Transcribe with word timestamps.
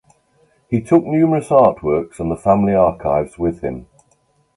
He 0.67 0.81
took 0.81 1.03
numerous 1.05 1.51
art 1.51 1.83
works 1.83 2.19
and 2.19 2.31
the 2.31 2.35
family 2.35 2.73
archives 2.73 3.37
with 3.37 3.61
him. 3.61 3.85